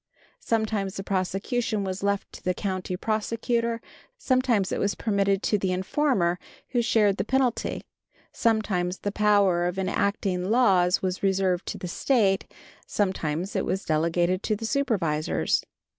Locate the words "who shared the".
6.69-7.23